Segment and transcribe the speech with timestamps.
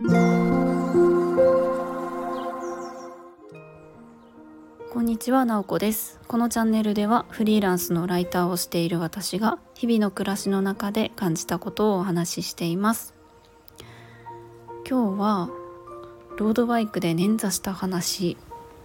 [0.00, 0.06] こ
[5.00, 6.20] んにちは、なおこです。
[6.28, 13.12] このチャンネルではフリーランスのライターをしている私が日々の暮らしの中で感じたことをお話ししています。
[14.88, 15.50] 今日は
[16.36, 18.36] ロードバイクで捻挫した話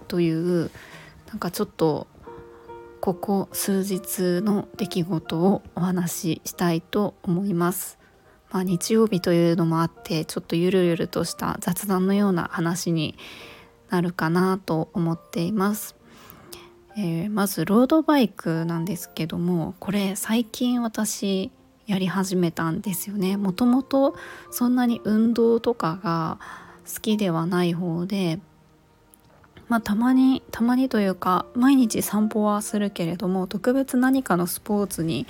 [0.08, 0.72] という
[1.28, 2.08] なんかちょっと
[3.00, 8.00] ここ数日の出来事をお話ししたいと思います。
[8.54, 13.16] まあ、日曜日というのもあってちょっとゆるゆるとした雑談のような話に
[13.90, 15.96] なるかなと思っています。
[16.96, 21.50] えー、まずロードバイクなんですけどもこれ最近私
[21.88, 24.14] やり始めたんですよねもともと
[24.52, 26.38] そんなに運動とかが
[26.86, 28.38] 好きではない方で
[29.68, 35.26] まあたまにたまにというか毎日散歩はするけれども特別何かのスポーツに、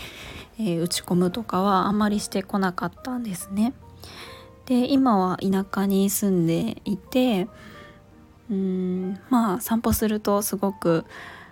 [0.58, 3.74] えー、打ち込むとかはあんまりしてこなかったんですね。
[4.66, 7.48] で今は田舎に住んでいて
[8.50, 11.04] うんまあ散歩するとすごく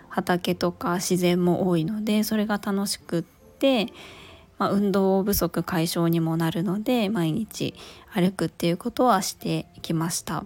[0.08, 3.86] 畑とか自然も多いのでそれが楽しくって、
[4.58, 7.74] まあ、運動不足解消にもなるので毎日
[8.12, 10.44] 歩くっていうことはしてきました。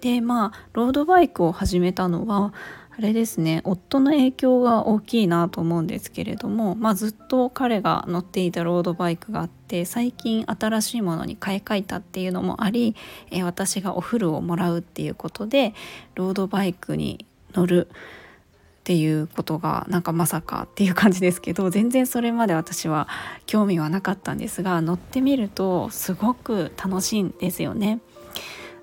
[0.00, 2.52] でまあロードバイクを始めたのは
[2.98, 12.96] あれですね夫の影響が大きいなと思うんですけれども、まあ、ずっと彼が乗っていたロードバイクがあって最近新しいものに買い替えたっていうのもあり、
[13.30, 15.74] え私がお風呂をもらうっていうことで
[16.16, 23.06] ロードバイクに乗るっていうことがなんかまさかっていう感じですけど全然それまで私は
[23.46, 28.00] 興味はなかったんですが乗ってみるとすごく楽しいんですよね。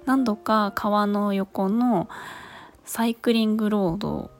[0.06, 2.08] 何度か川の横の
[2.86, 4.32] サイクリングロード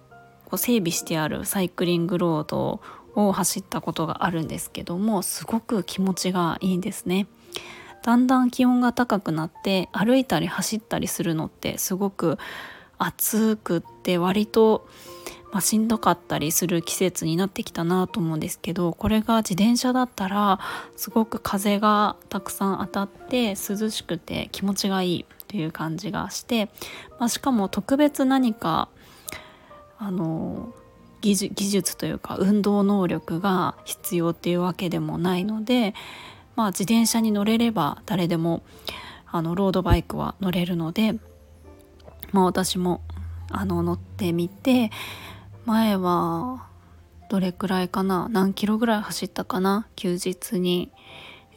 [0.46, 2.82] こ整備してあるサイクリングロード
[3.16, 7.28] を走ったことがあるんですけどもすごく気持ちがいいんですね。
[8.04, 12.38] だんだん気温が高くなって歩いたり走ったりするのってすごく
[13.00, 14.88] 暑くって割と
[15.52, 20.60] まあ、しんどかったりする季節になってきたなと思うんですけどこれが自転車だったら
[20.98, 26.70] すごく風がたくさん当たって涼しくて気持ちがいいという感じがして、
[27.20, 28.90] まあ、しかも特別何か
[29.98, 30.74] あの
[31.22, 35.96] 技術というか運動能力が必要っていうわけでもないので、
[36.56, 38.64] まあ、自転車に乗れれば誰でも
[39.32, 41.14] あのロードバイクは乗れるので、
[42.32, 43.02] まあ、私も
[43.50, 44.92] あの乗ってみて
[45.66, 46.68] 前は
[47.30, 50.92] どれくらいかな何キロぐらい走ったかな休日に、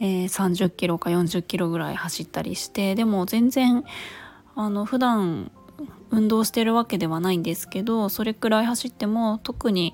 [0.01, 3.85] えー、30キロか40キロぐらい走ったりしてでも全然
[4.55, 5.51] あの普段
[6.11, 9.93] 運動してるわけではないんですけどそれくらい走っても特に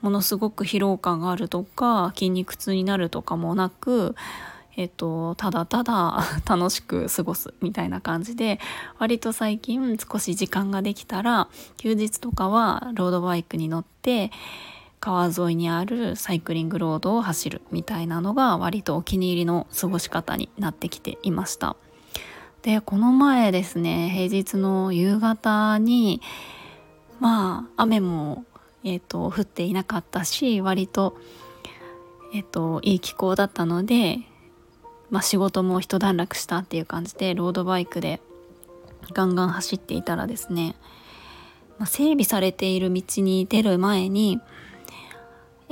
[0.00, 4.14] ものすごく疲労感があるとか筋肉痛になるとかもなく
[4.74, 8.58] えっと、ただただ 楽しく過ごすみたいな感じで
[8.98, 14.30] 割と最近少し時間ができたら休日とかはロードバイクに乗って
[15.02, 21.74] 川沿いにあるサイクリングロードを走るみたいなのが割とお気に入りの過ごし方になってきていました。
[22.62, 26.22] でこの前ですね平日の夕方に
[27.18, 28.44] まあ雨も、
[28.84, 31.18] えーと、降っていなかったし割と、
[32.32, 34.20] えーといい気候だったので
[35.12, 38.22] まあ、仕事も一段落したっていう感じでロードバイクで
[39.12, 40.74] ガンガン走っていたらですね、
[41.78, 44.40] まあ、整備されている道に出る前に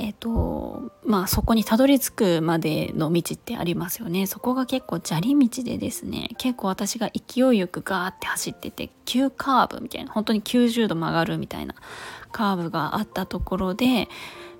[0.00, 4.26] えっ、ー、とまあそこにたどり着くまでの道ってありますよね。
[4.26, 11.74] そこが結構砂利道でですね結構私が勢いよくガーって走ってて急カーブみたいな本当に90度曲がるみたいな
[12.32, 14.08] カーブがあったところで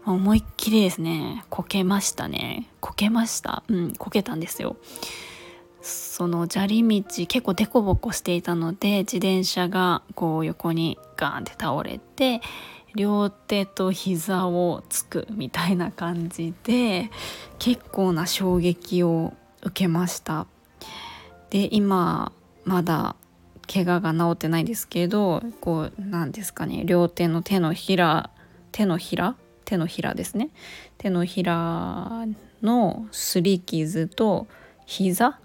[0.04, 2.68] 思いっきりですねこけましたね。
[2.80, 3.62] こけました。
[3.68, 4.76] うんこけたんですよ。
[5.82, 12.42] その砂利道結構デコボコしていたので自転車がこう横にガーンって倒れて
[12.94, 17.10] 両手と膝をつくみたいな感じで
[17.58, 20.46] 結構な衝撃を受けました。
[21.50, 22.32] で今
[22.65, 23.16] まだ
[23.72, 28.30] 怪我が治ってないですけどこうなんですかね両手の手のひら
[28.72, 29.36] 手のひら？
[29.65, 30.50] 手のひらですね。
[30.98, 32.26] 手のひら
[32.60, 34.48] のすり傷と
[34.84, 35.38] 膝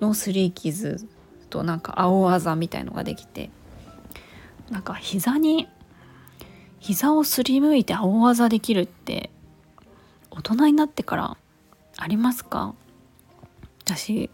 [0.00, 1.06] のすり傷
[1.48, 3.50] となんか青あざみたいのができて
[4.68, 5.68] なんか膝に
[6.78, 9.30] 膝をすりむいて青あざできるって
[10.30, 11.36] 大人になってから
[11.96, 12.74] ありますか？
[13.84, 14.30] 私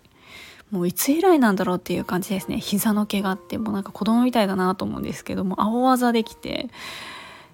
[0.70, 2.58] もういつ以来なんだろうっていう感じですね。
[2.58, 6.70] 膝の怪我ってもうなんか子供みたいだなと思うんですけども青あざできて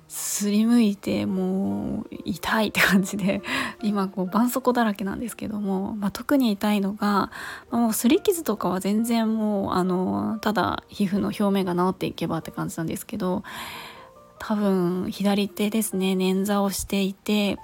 [0.06, 3.42] すりむいてもう痛いって感じで
[3.82, 7.30] 今こう絆創膏だらけなんですけども、まあ、特に痛いのが、ま
[7.72, 13.42] あ、もうすり傷とかは全然もうあのただ皮膚の表面が治っていけばって感じなんですけど
[14.38, 17.56] 多分左手ですね捻挫をしていて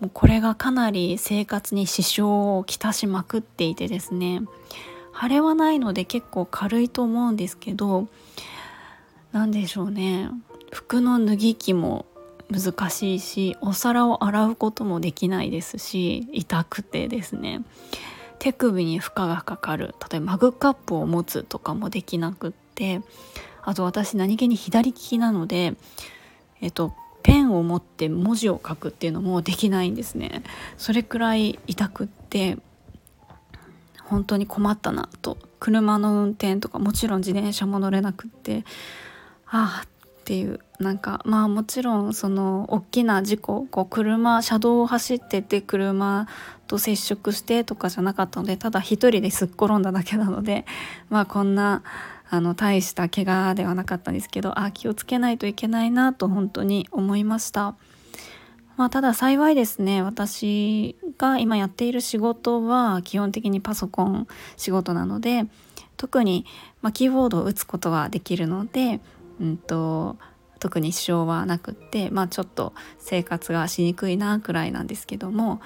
[0.00, 4.42] もうこれがかなり生活に支障をきたしまくっていてですね
[5.18, 8.08] 腫れはないので結構軽いと思うんですけど
[9.32, 10.30] 何でしょうね
[10.72, 12.06] 服の脱ぎ着も
[12.50, 17.62] 難しいしお皿を洗うこともできないですし痛くてですね
[18.38, 19.94] 手首に負荷がかかる。
[20.10, 23.00] 例えばマグカップを持つとかもできなくって
[23.66, 25.74] あと私何気に左利きなので
[26.62, 30.44] えっとペンを持って文字を書くっていうのもできないんですね。
[30.78, 32.56] それくらい痛くって
[34.04, 35.36] 本当に困ったなと。
[35.58, 38.64] 車の運転とかもちろん自転車も乗れなくって
[39.46, 39.88] ああっ
[40.24, 46.28] ていうなんかまあもちろんその大きな事故こう車車道を走ってて車
[46.66, 50.66] と接触してとかじゃなかったのでただ一人ですっ転んだだけなので
[51.10, 51.82] まあこんな
[52.28, 57.76] あの大した怪我ではなかったんですけどあ気をつけないといけないなと本当に思いました。
[58.76, 64.26] まあ、ただ幸いですね私が今やっている仕事は基本的にパソコン
[64.58, 65.46] 仕事なので
[65.96, 66.44] 特に、
[66.82, 69.00] まあ、キーボードを打つことができるので
[69.40, 70.16] うんと
[70.58, 75.60] 特に支障はなくってまあちょっと生活がしにくいなくらいなんですけども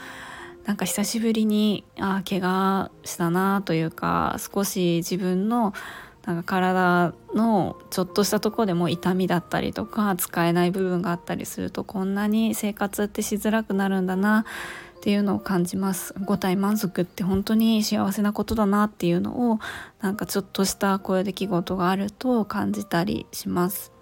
[0.64, 5.72] なんか久しぶりにあ怪我したなというか少し自分の
[6.26, 14.44] なんか体のちょっとしたとこでも痛みだったりとか使えない部分があったりするとこんなに生活ってしづらくなるんだな
[14.98, 16.14] っていうのを感じます。
[16.26, 19.58] 五体満足って本当に幸せなことだなっていうのを
[20.02, 23.92] なんかちょっとしたこういう出来事があると感じたりします。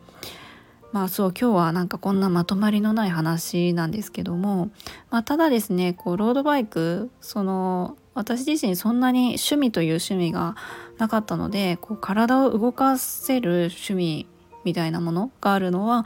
[0.90, 4.70] まあそう今日はなんかこんなまとまりのない話なんですけども、
[5.10, 10.56] まあ、ただですねこうロードバイクその私自身そんなに趣味という趣味が
[10.98, 14.26] なかったのでこう体を動かせる趣味
[14.64, 16.04] みたいなものがあるのは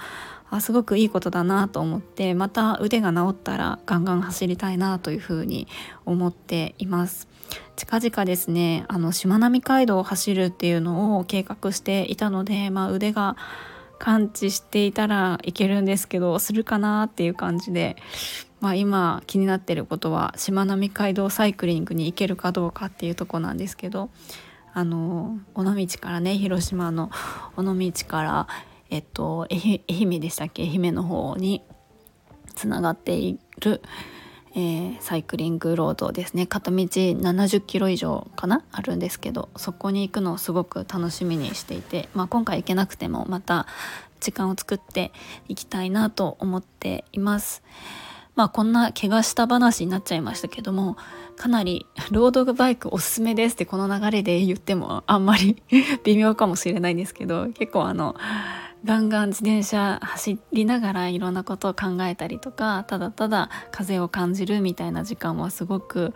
[0.50, 5.66] あすごくいいことだなと思ってまた腕が治ったらガンガン走りたいなというふうに
[6.04, 7.28] 思っています。
[7.76, 13.36] 近々ですねあのしまなみ海道を走るっていうのを計画していたので、まあ、腕が
[14.02, 17.94] 感知していたらいけるんですけどするかなっていう感じで、
[18.60, 24.10] まあ、今気になってることはしまなみ海道サイクリングに行けるかどうかっていうとこなんですけど
[24.74, 27.12] あの尾道からね広島の
[27.56, 28.48] 尾道から
[28.90, 30.64] えっと愛媛でしたっけ？
[30.64, 31.62] 愛媛の方に
[32.56, 33.82] つながっている、
[34.54, 38.64] えー、サイクリングロードですね片道70キロ以上かな？
[38.70, 43.66] あるんですけどそこに行くのをすごく楽しみにしていて、まあ、今回行けなくてもまた
[44.20, 45.12] 時間を作って
[45.48, 47.62] いきたいなと思っています。
[48.34, 50.96] まあこんな怪我した話になっちゃいましたけども
[51.36, 55.62] かなりロードバイクおすすめですってこの流れで言ってもあんまり
[56.04, 58.16] 微妙かもしれないんですけど結構あの
[58.84, 66.14] ガンガン自転車走りながらいろんなことを考えたりとかただただ風を感じるみたいな時間はすごく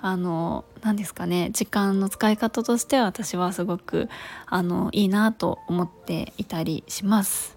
[0.00, 4.08] あの何ですかね時間の使い方としては私はすごく
[4.46, 7.56] あのいいなと思っていたりします。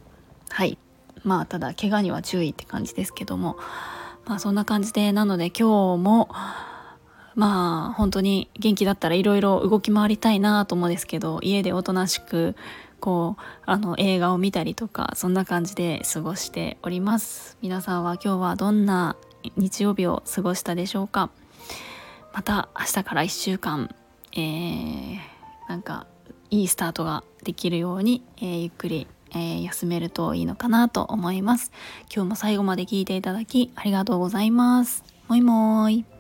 [0.50, 0.78] はい
[1.24, 3.58] まあただ怪我には注意って感じですけども
[4.26, 6.30] まあそんな感じでなので今日も
[7.36, 12.56] まあ本当に元気だったらいろいろ動き回りたいなと思うんですけど家でおとなしく
[13.00, 17.58] こうあの映画を見たりとかそんな感じで過ごしております。
[17.62, 19.16] 皆さんは今日はどんな
[19.56, 21.30] 日曜日を過ごしたでしょうか？
[22.34, 23.94] また明日から1週間、
[24.34, 25.18] えー、
[25.68, 26.06] なんか
[26.50, 31.72] いいスタートができるように、えー、ゆっくり、えー、休めるといいのかなと思います。
[32.14, 35.04] 今日も最後まで聞いていただきありがとうございます。
[35.28, 36.11] もいもーい。